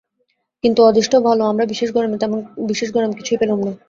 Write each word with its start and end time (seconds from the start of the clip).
কিন্তু 0.63 0.79
অদৃষ্ট 0.83 1.13
ভাল, 1.17 1.37
আমরা 1.43 1.65
বিশেষ 2.69 2.89
গরম 2.95 3.11
কিছুই 3.17 3.39
পেলুম 3.41 3.59
না। 3.59 3.71